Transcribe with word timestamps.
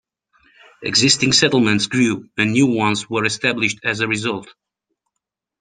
Existing 0.81 1.31
settlements 1.31 1.85
grew 1.85 2.27
and 2.35 2.53
new 2.53 2.65
ones 2.65 3.07
were 3.07 3.23
established 3.23 3.79
as 3.83 3.99
a 3.99 4.07
result. 4.07 4.47